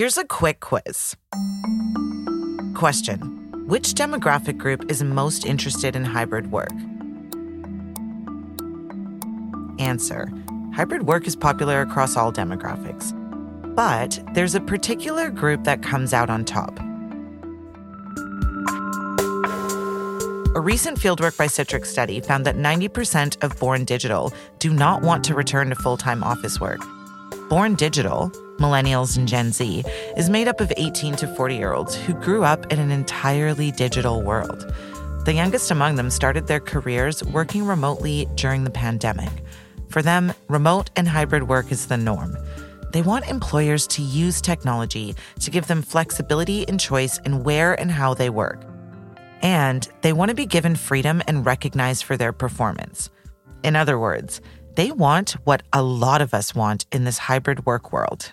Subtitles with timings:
[0.00, 1.14] Here's a quick quiz.
[2.74, 3.20] Question
[3.66, 6.72] Which demographic group is most interested in hybrid work?
[9.78, 10.32] Answer
[10.74, 13.12] Hybrid work is popular across all demographics.
[13.76, 16.80] But there's a particular group that comes out on top.
[20.56, 25.24] A recent fieldwork by Citrix study found that 90% of born digital do not want
[25.24, 26.80] to return to full time office work.
[27.50, 29.82] Born digital, millennials and Gen Z,
[30.16, 33.72] is made up of 18 to 40 year olds who grew up in an entirely
[33.72, 34.72] digital world.
[35.24, 39.30] The youngest among them started their careers working remotely during the pandemic.
[39.88, 42.36] For them, remote and hybrid work is the norm.
[42.92, 47.90] They want employers to use technology to give them flexibility and choice in where and
[47.90, 48.62] how they work.
[49.42, 53.10] And they want to be given freedom and recognized for their performance.
[53.62, 54.40] In other words,
[54.74, 58.32] they want what a lot of us want in this hybrid work world.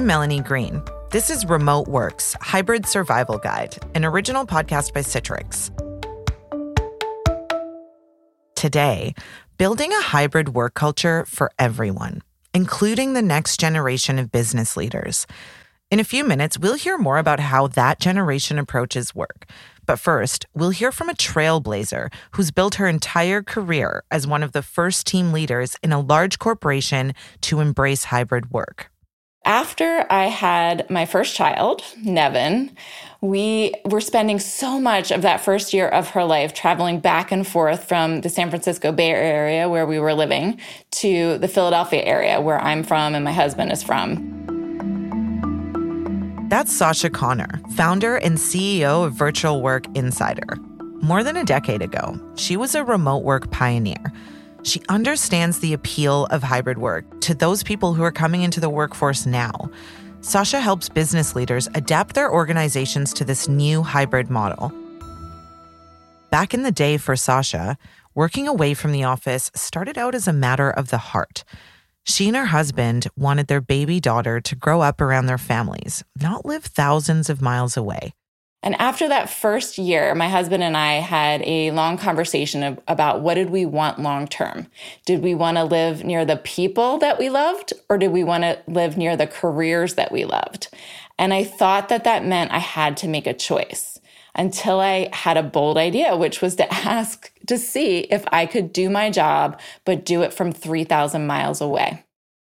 [0.00, 0.82] I'm Melanie Green.
[1.10, 5.68] This is Remote Works Hybrid Survival Guide, an original podcast by Citrix.
[8.54, 9.14] Today,
[9.58, 12.22] building a hybrid work culture for everyone,
[12.54, 15.26] including the next generation of business leaders.
[15.90, 19.44] In a few minutes, we'll hear more about how that generation approaches work.
[19.84, 24.52] But first, we'll hear from a trailblazer who's built her entire career as one of
[24.52, 27.12] the first team leaders in a large corporation
[27.42, 28.90] to embrace hybrid work.
[29.44, 32.76] After I had my first child, Nevin,
[33.22, 37.46] we were spending so much of that first year of her life traveling back and
[37.46, 42.38] forth from the San Francisco Bay Area, where we were living, to the Philadelphia area,
[42.38, 44.36] where I'm from and my husband is from.
[46.50, 50.56] That's Sasha Connor, founder and CEO of Virtual Work Insider.
[51.00, 54.12] More than a decade ago, she was a remote work pioneer
[54.62, 58.70] she understands the appeal of hybrid work to those people who are coming into the
[58.70, 59.70] workforce now.
[60.20, 64.72] Sasha helps business leaders adapt their organizations to this new hybrid model.
[66.30, 67.78] Back in the day for Sasha,
[68.14, 71.44] working away from the office started out as a matter of the heart.
[72.04, 76.44] She and her husband wanted their baby daughter to grow up around their families, not
[76.44, 78.14] live thousands of miles away.
[78.62, 83.22] And after that first year, my husband and I had a long conversation of, about
[83.22, 84.66] what did we want long term?
[85.06, 88.44] Did we want to live near the people that we loved or did we want
[88.44, 90.68] to live near the careers that we loved?
[91.18, 93.98] And I thought that that meant I had to make a choice
[94.34, 98.72] until I had a bold idea, which was to ask to see if I could
[98.72, 102.04] do my job, but do it from 3,000 miles away.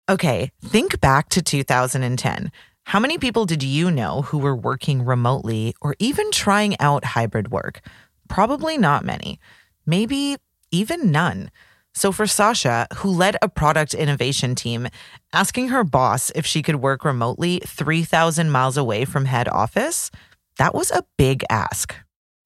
[0.09, 2.51] Okay, think back to 2010.
[2.85, 7.51] How many people did you know who were working remotely or even trying out hybrid
[7.51, 7.81] work?
[8.29, 9.39] Probably not many.
[9.87, 10.37] Maybe
[10.71, 11.51] even none.
[11.93, 14.89] So, for Sasha, who led a product innovation team,
[15.33, 20.11] asking her boss if she could work remotely 3,000 miles away from head office,
[20.57, 21.95] that was a big ask.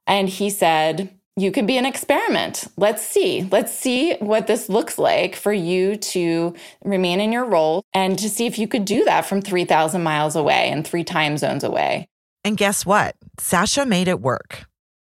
[0.07, 2.65] And he said, you could be an experiment.
[2.77, 3.49] Let's see.
[3.51, 8.29] Let's see what this looks like for you to remain in your role and to
[8.29, 12.09] see if you could do that from 3,000 miles away and three time zones away.
[12.45, 13.17] And guess what?
[13.39, 14.67] Sasha made it work.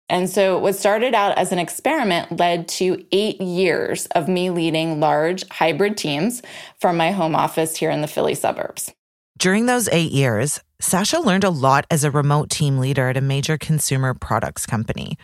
[0.09, 5.01] And so, what started out as an experiment led to eight years of me leading
[5.01, 6.41] large hybrid teams
[6.79, 8.93] from my home office here in the Philly suburbs.
[9.37, 13.21] During those eight years, Sasha learned a lot as a remote team leader at a
[13.21, 15.17] major consumer products company.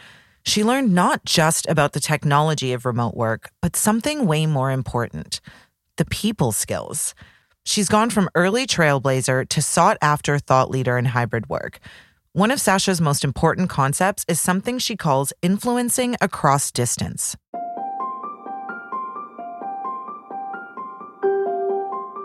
[0.45, 5.39] She learned not just about the technology of remote work, but something way more important
[5.97, 7.13] the people skills.
[7.65, 11.79] She's gone from early trailblazer to sought after thought leader in hybrid work.
[12.33, 17.37] One of Sasha's most important concepts is something she calls influencing across distance.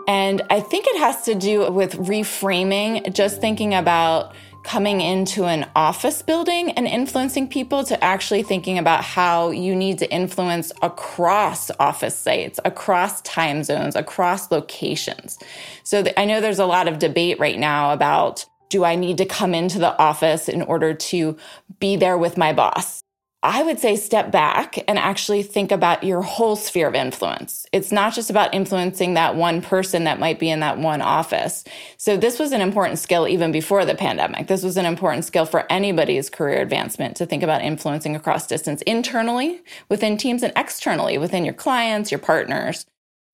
[0.07, 4.33] And I think it has to do with reframing, just thinking about
[4.63, 9.97] coming into an office building and influencing people to actually thinking about how you need
[9.99, 15.39] to influence across office sites, across time zones, across locations.
[15.83, 19.25] So I know there's a lot of debate right now about do I need to
[19.25, 21.35] come into the office in order to
[21.79, 23.01] be there with my boss?
[23.41, 27.65] I would say step back and actually think about your whole sphere of influence.
[27.71, 31.63] It's not just about influencing that one person that might be in that one office.
[31.95, 34.47] So, this was an important skill even before the pandemic.
[34.47, 38.81] This was an important skill for anybody's career advancement to think about influencing across distance
[38.81, 42.85] internally within teams and externally within your clients, your partners.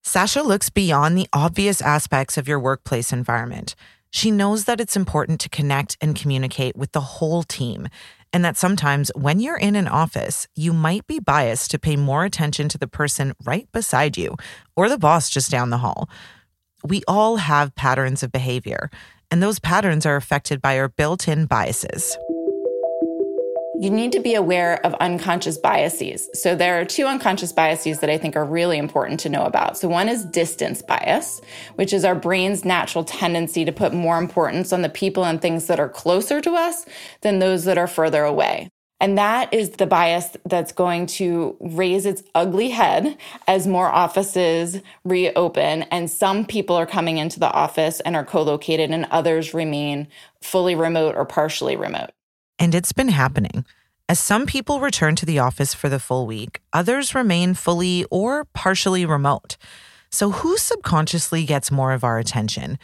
[0.03, 3.73] Sasha looks beyond the obvious aspects of your workplace environment.
[4.11, 7.87] She knows that it's important to connect and communicate with the whole team
[8.35, 12.25] and that sometimes when you're in an office, you might be biased to pay more
[12.25, 14.35] attention to the person right beside you
[14.75, 16.09] or the boss just down the hall.
[16.83, 18.89] We all have patterns of behavior,
[19.31, 22.17] and those patterns are affected by our built in biases
[23.79, 26.29] you need to be aware of unconscious biases.
[26.33, 29.77] So there are two unconscious biases that I think are really important to know about.
[29.77, 31.41] So one is distance bias,
[31.75, 35.67] which is our brain's natural tendency to put more importance on the people and things
[35.67, 36.85] that are closer to us
[37.21, 38.69] than those that are further away.
[39.01, 44.81] And that is the bias that's going to raise its ugly head as more offices
[45.03, 50.07] reopen and some people are coming into the office and are co-located and others remain
[50.41, 52.11] fully remote or partially remote.
[52.59, 53.65] And it's been happening.
[54.07, 58.45] As some people return to the office for the full week, others remain fully or
[58.45, 59.57] partially remote.
[60.11, 62.77] So, who subconsciously gets more of our attention?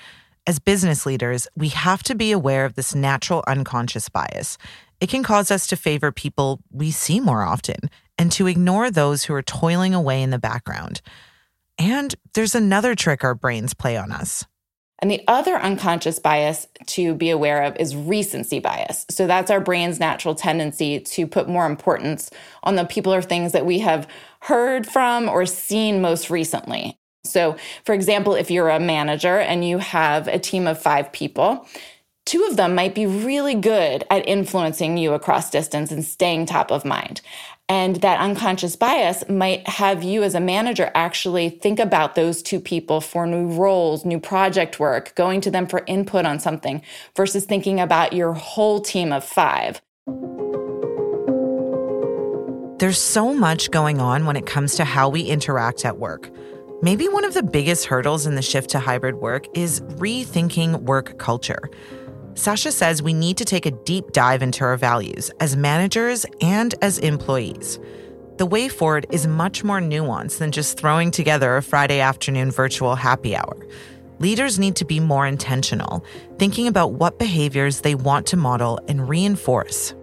[0.48, 4.58] As business leaders, we have to be aware of this natural unconscious bias.
[5.00, 9.24] It can cause us to favor people we see more often and to ignore those
[9.24, 11.02] who are toiling away in the background.
[11.78, 14.46] And there's another trick our brains play on us.
[15.02, 19.06] And the other unconscious bias to be aware of is recency bias.
[19.10, 22.30] So that's our brain's natural tendency to put more importance
[22.64, 24.08] on the people or things that we have
[24.42, 27.00] heard from or seen most recently.
[27.24, 31.68] So, for example, if you're a manager and you have a team of five people,
[32.26, 36.72] two of them might be really good at influencing you across distance and staying top
[36.72, 37.22] of mind.
[37.72, 42.60] And that unconscious bias might have you as a manager actually think about those two
[42.60, 46.82] people for new roles, new project work, going to them for input on something
[47.16, 49.82] versus thinking about your whole team of five.
[52.80, 56.30] There's so much going on when it comes to how we interact at work.
[56.82, 61.18] Maybe one of the biggest hurdles in the shift to hybrid work is rethinking work
[61.20, 61.70] culture.
[62.34, 66.74] Sasha says we need to take a deep dive into our values as managers and
[66.82, 67.80] as employees.
[68.38, 72.96] The way forward is much more nuanced than just throwing together a Friday afternoon virtual
[72.96, 73.68] happy hour.
[74.20, 76.06] Leaders need to be more intentional,
[76.38, 79.94] thinking about what behaviors they want to model and reinforce.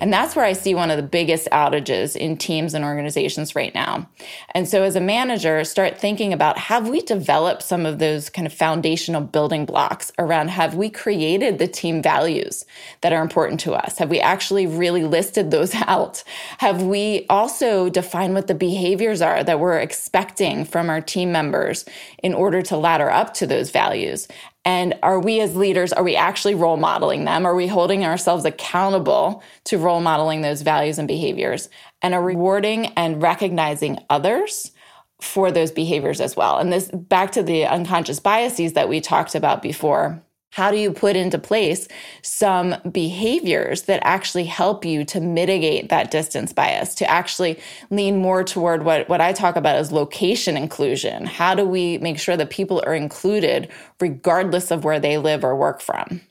[0.00, 3.74] And that's where I see one of the biggest outages in teams and organizations right
[3.74, 4.08] now.
[4.54, 8.46] And so, as a manager, start thinking about have we developed some of those kind
[8.46, 12.64] of foundational building blocks around have we created the team values
[13.00, 13.98] that are important to us?
[13.98, 16.22] Have we actually really listed those out?
[16.58, 21.84] Have we also defined what the behaviors are that we're expecting from our team members
[22.22, 24.28] in order to ladder up to those values?
[24.64, 27.46] And are we as leaders, are we actually role modeling them?
[27.46, 31.68] Are we holding ourselves accountable to role modeling those values and behaviors?
[32.02, 34.72] And are rewarding and recognizing others
[35.20, 36.58] for those behaviors as well?
[36.58, 40.92] And this back to the unconscious biases that we talked about before how do you
[40.92, 41.88] put into place
[42.22, 47.58] some behaviors that actually help you to mitigate that distance bias, to actually
[47.90, 51.26] lean more toward what, what I talk about as location inclusion?
[51.26, 53.68] How do we make sure that people are included
[54.00, 56.22] regardless of where they live or work from?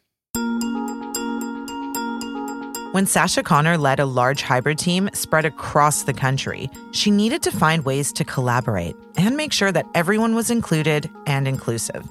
[2.93, 7.51] When Sasha Connor led a large hybrid team spread across the country, she needed to
[7.51, 12.07] find ways to collaborate and make sure that everyone was included and inclusive.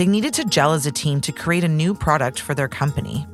[0.00, 3.26] They needed to gel as a team to create a new product for their company.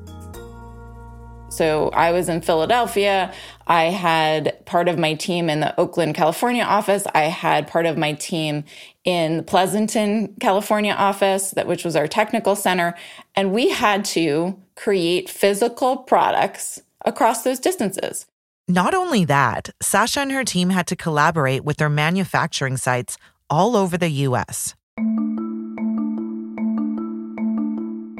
[1.49, 3.33] So I was in Philadelphia.
[3.69, 7.07] I had part of my team in the Oakland, California office.
[7.15, 8.65] I had part of my team
[9.05, 12.97] in Pleasanton, California office, that which was our technical center,
[13.37, 18.27] and we had to create physical products across those distances.
[18.67, 23.19] Not only that, Sasha and her team had to collaborate with their manufacturing sites
[23.49, 24.75] all over the US.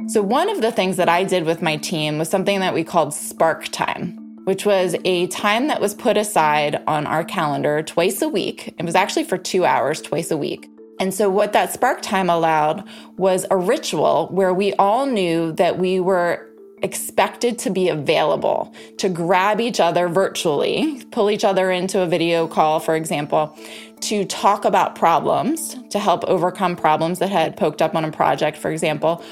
[0.09, 2.85] So, one of the things that I did with my team was something that we
[2.85, 8.23] called Spark Time, which was a time that was put aside on our calendar twice
[8.23, 8.73] a week.
[8.79, 10.71] It was actually for two hours twice a week.
[11.01, 12.85] And so, what that Spark Time allowed
[13.17, 16.47] was a ritual where we all knew that we were
[16.83, 22.47] expected to be available to grab each other virtually, pull each other into a video
[22.47, 23.59] call, for example,
[24.03, 28.57] to talk about problems, to help overcome problems that had poked up on a project,
[28.57, 29.25] for example,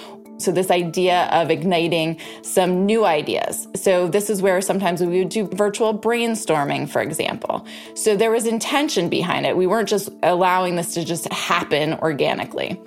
[0.44, 3.66] so, this idea of igniting some new ideas.
[3.74, 7.66] So, this is where sometimes we would do virtual brainstorming, for example.
[7.94, 9.56] So, there was intention behind it.
[9.56, 12.80] We weren't just allowing this to just happen organically.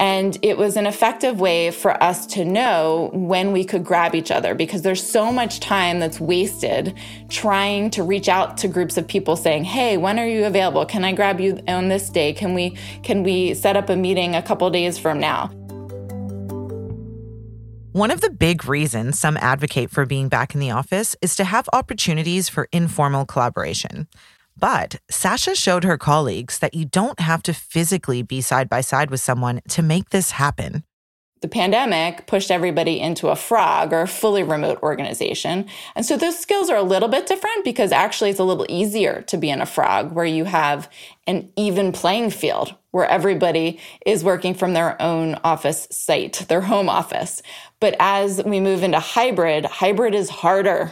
[0.00, 4.30] And it was an effective way for us to know when we could grab each
[4.30, 6.94] other because there's so much time that's wasted
[7.28, 10.86] trying to reach out to groups of people saying, "Hey, when are you available?
[10.86, 12.32] Can I grab you on this day?
[12.32, 15.50] Can we can we set up a meeting a couple days from now?"
[17.98, 21.42] One of the big reasons some advocate for being back in the office is to
[21.42, 24.06] have opportunities for informal collaboration.
[24.56, 29.10] But Sasha showed her colleagues that you don't have to physically be side by side
[29.10, 30.84] with someone to make this happen
[31.40, 35.66] the pandemic pushed everybody into a frog or a fully remote organization.
[35.94, 39.22] And so those skills are a little bit different because actually it's a little easier
[39.22, 40.90] to be in a frog where you have
[41.26, 46.88] an even playing field where everybody is working from their own office site, their home
[46.88, 47.42] office.
[47.78, 50.90] But as we move into hybrid, hybrid is harder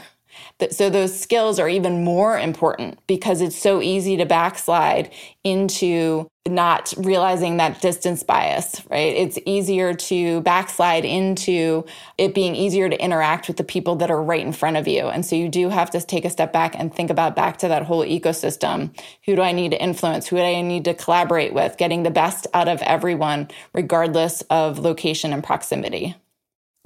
[0.71, 5.13] so those skills are even more important because it's so easy to backslide
[5.45, 9.15] into not realizing that distance bias, right?
[9.15, 11.85] It's easier to backslide into
[12.17, 15.09] it being easier to interact with the people that are right in front of you.
[15.09, 17.69] And so you do have to take a step back and think about back to
[17.69, 18.97] that whole ecosystem.
[19.27, 20.29] Who do I need to influence?
[20.29, 21.77] Who do I need to collaborate with?
[21.77, 26.17] Getting the best out of everyone, regardless of location and proximity.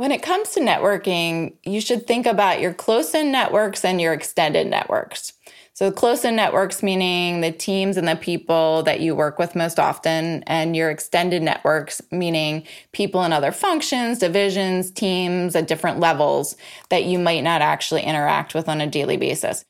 [0.01, 4.15] When it comes to networking, you should think about your close in networks and your
[4.15, 5.35] extended networks.
[5.75, 9.79] So, close in networks meaning the teams and the people that you work with most
[9.79, 16.57] often, and your extended networks meaning people in other functions, divisions, teams at different levels
[16.89, 19.67] that you might not actually interact with on a daily basis.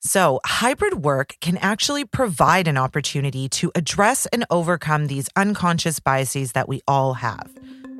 [0.00, 6.50] So, hybrid work can actually provide an opportunity to address and overcome these unconscious biases
[6.50, 7.48] that we all have.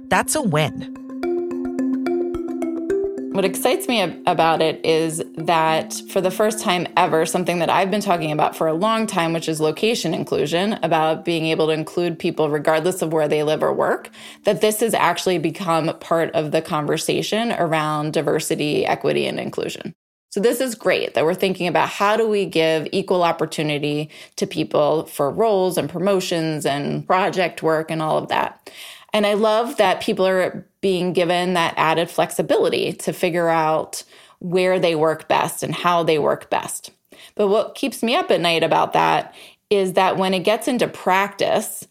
[0.08, 1.07] That's a win.
[3.38, 7.88] What excites me about it is that for the first time ever, something that I've
[7.88, 11.72] been talking about for a long time, which is location inclusion, about being able to
[11.72, 14.10] include people regardless of where they live or work,
[14.42, 19.94] that this has actually become part of the conversation around diversity, equity, and inclusion.
[20.30, 24.48] So this is great that we're thinking about how do we give equal opportunity to
[24.48, 28.68] people for roles and promotions and project work and all of that.
[29.12, 34.04] And I love that people are being given that added flexibility to figure out
[34.40, 36.90] where they work best and how they work best.
[37.34, 39.34] But what keeps me up at night about that
[39.70, 41.86] is that when it gets into practice,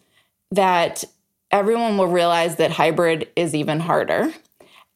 [0.52, 1.04] that
[1.52, 4.34] everyone will realize that hybrid is even harder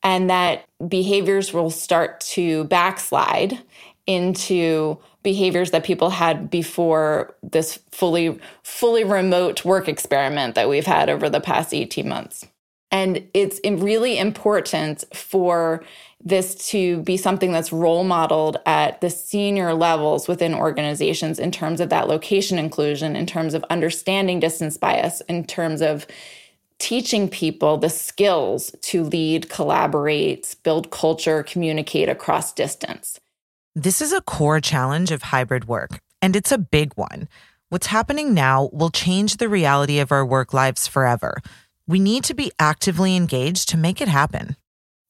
[0.03, 3.59] and that behaviors will start to backslide
[4.07, 11.09] into behaviors that people had before this fully fully remote work experiment that we've had
[11.09, 12.47] over the past 18 months.
[12.91, 15.83] And it's really important for
[16.23, 21.79] this to be something that's role modeled at the senior levels within organizations in terms
[21.79, 26.05] of that location inclusion, in terms of understanding distance bias, in terms of
[26.77, 33.19] teaching people the skills to lead, collaborate, build culture, communicate across distance.
[33.75, 37.29] This is a core challenge of hybrid work, and it's a big one.
[37.69, 41.41] What's happening now will change the reality of our work lives forever.
[41.87, 44.57] We need to be actively engaged to make it happen.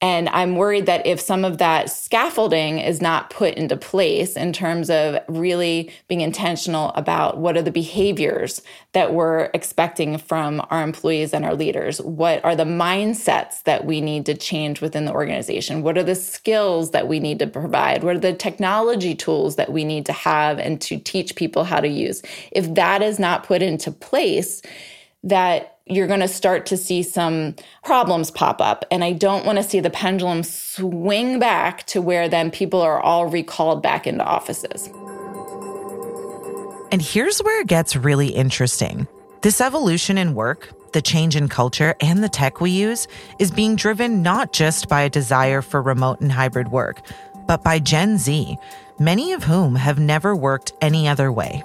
[0.04, 4.52] And I'm worried that if some of that scaffolding is not put into place in
[4.52, 10.82] terms of really being intentional about what are the behaviors that we're expecting from our
[10.82, 15.14] employees and our leaders, what are the mindsets that we need to change within the
[15.14, 19.56] organization, what are the skills that we need to provide, what are the technology tools
[19.58, 22.24] that we need to have and to teach people how to use.
[22.52, 24.64] If that is not put into place,
[25.24, 28.86] that you're going to start to see some problems pop up.
[28.92, 33.00] And I don't want to see the pendulum swing back to where then people are
[33.00, 34.88] all recalled back into offices.
[36.92, 39.08] And here's where it gets really interesting.
[39.42, 43.08] This evolution in work, the change in culture, and the tech we use
[43.40, 47.02] is being driven not just by a desire for remote and hybrid work,
[47.48, 48.58] but by Gen Z,
[49.00, 51.64] many of whom have never worked any other way.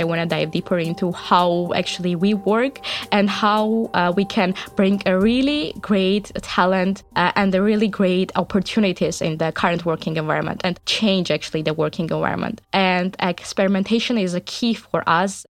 [0.00, 2.80] I want to dive deeper into how actually we work
[3.12, 8.32] and how uh, we can bring a really great talent uh, and the really great
[8.36, 12.60] opportunities in the current working environment and change actually the working environment.
[12.72, 15.46] And experimentation is a key for us.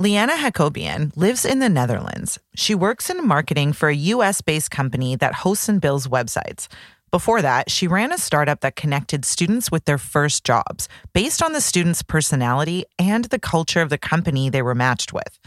[0.00, 2.40] Liana Jacobian lives in the Netherlands.
[2.56, 6.66] She works in marketing for a US based company that hosts and builds websites.
[7.14, 11.52] Before that, she ran a startup that connected students with their first jobs based on
[11.52, 15.38] the students' personality and the culture of the company they were matched with.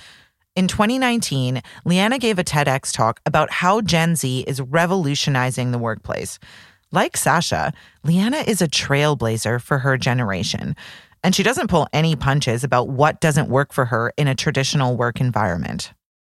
[0.55, 6.39] In 2019, Liana gave a TEDx talk about how Gen Z is revolutionizing the workplace.
[6.93, 10.73] Like Sasha, Liana is a trailblazer for her generation,
[11.21, 14.95] and she doesn't pull any punches about what doesn't work for her in a traditional
[14.95, 15.91] work environment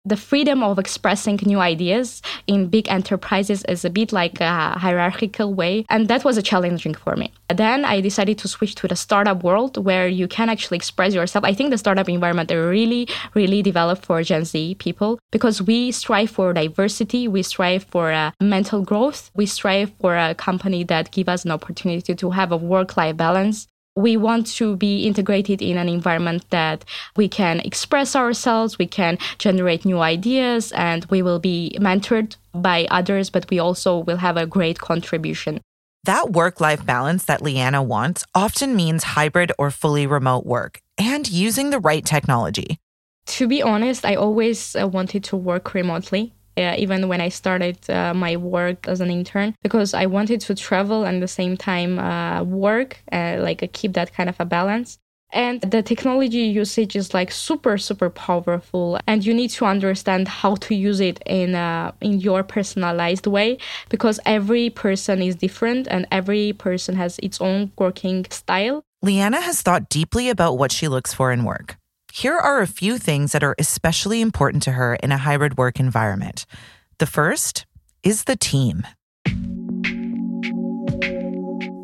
[0.09, 5.53] the freedom of expressing new ideas in big enterprises is a bit like a hierarchical
[5.55, 5.85] way.
[5.91, 7.33] And that was a challenging for me.
[7.55, 11.45] Then I decided to switch to the startup world where you can actually express yourself.
[11.45, 15.93] I think the startup environment are really, really developed for Gen Z people because we
[15.93, 17.29] strive for diversity.
[17.29, 19.31] We strive for uh, mental growth.
[19.35, 23.67] We strive for a company that give us an opportunity to have a work-life balance
[23.99, 26.85] we want to be integrated in an environment that
[27.17, 32.87] we can express ourselves, we can generate new ideas, and we will be mentored by
[32.93, 35.61] others, but we also will have a great contribution.
[36.05, 41.29] That work life balance that Liana wants often means hybrid or fully remote work and
[41.29, 42.79] using the right technology.
[43.27, 47.79] To be honest, I always uh, wanted to work remotely uh, even when I started
[47.89, 51.99] uh, my work as an intern, because I wanted to travel and the same time
[51.99, 54.99] uh, work, uh, like uh, keep that kind of a balance.
[55.31, 60.55] And the technology usage is like super, super powerful, and you need to understand how
[60.55, 63.59] to use it in uh, in your personalized way
[63.91, 68.83] because every person is different and every person has its own working style.
[69.03, 71.77] Liana has thought deeply about what she looks for in work.
[72.19, 75.79] Here are a few things that are especially important to her in a hybrid work
[75.79, 76.47] environment.
[76.99, 77.65] The first
[78.03, 78.85] is the team.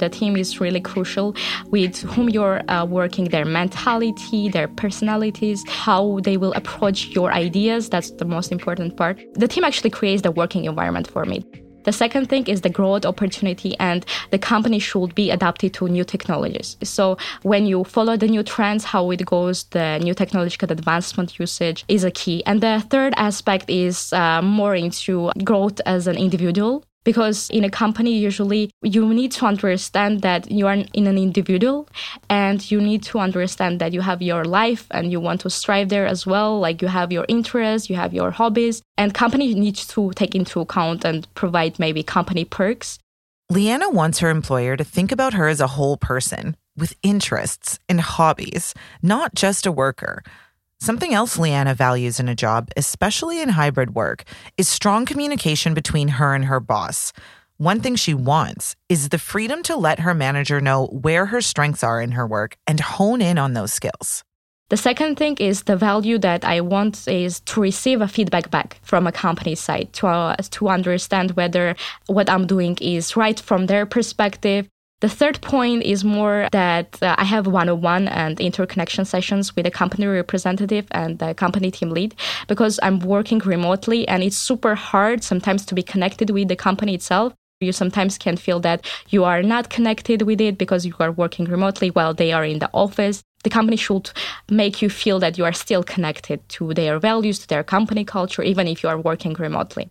[0.01, 1.37] The team is really crucial
[1.67, 7.89] with whom you're uh, working, their mentality, their personalities, how they will approach your ideas.
[7.89, 9.21] That's the most important part.
[9.35, 11.45] The team actually creates the working environment for me.
[11.85, 16.05] The second thing is the growth opportunity, and the company should be adapted to new
[16.05, 16.77] technologies.
[16.83, 21.85] So when you follow the new trends, how it goes, the new technological advancement usage
[21.89, 22.43] is a key.
[22.47, 27.71] And the third aspect is uh, more into growth as an individual because in a
[27.71, 31.89] company usually you need to understand that you are in an individual
[32.29, 35.89] and you need to understand that you have your life and you want to strive
[35.91, 36.59] there as well.
[36.59, 40.61] Like you have your interests you have your hobbies and company needs to take into
[40.61, 42.99] account and provide maybe company perks.
[43.51, 48.01] Liana wants her employer to think about her as a whole person with interests and
[48.01, 50.23] hobbies not just a worker
[50.81, 54.25] Something else Liana values in a job, especially in hybrid work,
[54.59, 57.13] is strong communication between her and her boss.
[57.57, 61.85] One thing she wants is the freedom to let her manager know where her strengths
[61.85, 64.25] are in her work and hone in on those skills.
[64.71, 68.79] The second thing is the value that I want is to receive a feedback back
[68.83, 73.67] from a company side to, uh, to understand whether what I'm doing is right from
[73.67, 74.69] their perspective
[75.05, 79.55] the third point is more that uh, I have one on one and interconnection sessions
[79.55, 82.15] with a company representative and the company team lead
[82.49, 86.95] because I'm working remotely and it's super hard sometimes to be connected with the company
[86.95, 87.35] itself.
[87.61, 88.79] You sometimes can feel that
[89.11, 92.61] you are not connected with it because you are working remotely while they are in
[92.61, 93.23] the office.
[93.43, 94.11] The company should
[94.51, 98.43] make you feel that you are still connected to their values, to their company culture,
[98.43, 99.91] even if you are working remotely.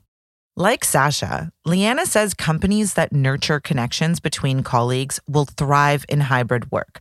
[0.55, 6.99] Like Sasha, Liana says companies that nurture connections between colleagues will thrive in hybrid work.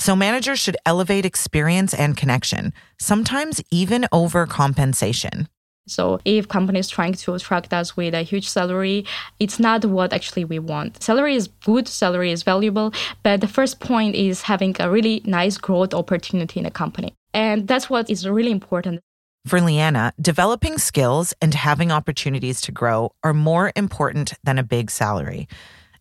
[0.00, 5.48] So managers should elevate experience and connection, sometimes even over compensation.
[5.86, 9.04] So if companies trying to attract us with a huge salary,
[9.38, 11.00] it's not what actually we want.
[11.00, 15.56] Salary is good, salary is valuable, but the first point is having a really nice
[15.56, 17.14] growth opportunity in a company.
[17.32, 19.00] And that's what is really important.
[19.46, 24.90] For Liana, developing skills and having opportunities to grow are more important than a big
[24.90, 25.48] salary.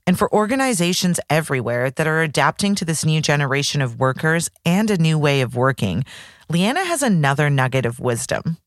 [0.06, 4.98] And for organizations everywhere that are adapting to this new generation of workers and a
[4.98, 6.04] new way of working,
[6.50, 8.58] Liana has another nugget of wisdom.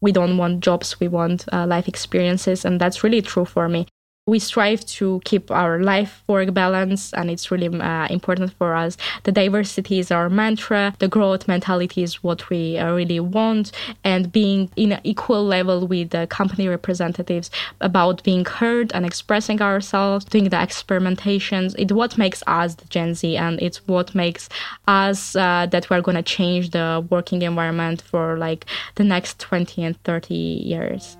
[0.00, 2.64] We don't want jobs, we want uh, life experiences.
[2.64, 3.86] And that's really true for me
[4.30, 8.96] we strive to keep our life work balance and it's really uh, important for us.
[9.24, 10.94] The diversity is our mantra.
[11.00, 13.72] The growth mentality is what we uh, really want.
[14.04, 19.60] And being in an equal level with the company representatives about being heard and expressing
[19.60, 24.48] ourselves doing the experimentations it's what makes us the gen z and it's what makes
[24.86, 29.82] us uh, that we're going to change the working environment for like the next 20
[29.82, 31.16] and 30 years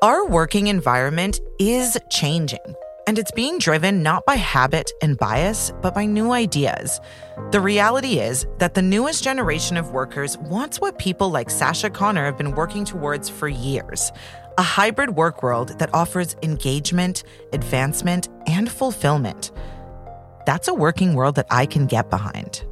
[0.00, 2.76] Our working environment is changing,
[3.08, 7.00] and it's being driven not by habit and bias, but by new ideas.
[7.50, 12.26] The reality is that the newest generation of workers wants what people like Sasha Connor
[12.26, 14.12] have been working towards for years
[14.56, 19.50] a hybrid work world that offers engagement, advancement, and fulfillment.
[20.46, 22.64] That's a working world that I can get behind.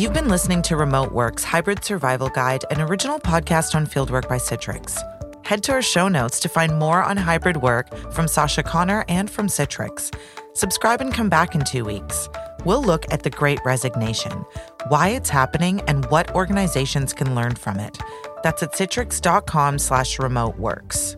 [0.00, 4.38] You've been listening to Remote Work's Hybrid Survival Guide, an original podcast on fieldwork by
[4.38, 4.98] Citrix.
[5.44, 9.30] Head to our show notes to find more on hybrid work from Sasha Connor and
[9.30, 10.10] from Citrix.
[10.54, 12.30] Subscribe and come back in two weeks.
[12.64, 14.32] We'll look at the great resignation,
[14.88, 17.98] why it's happening, and what organizations can learn from it.
[18.42, 21.14] That's at citrix.com slash remote works.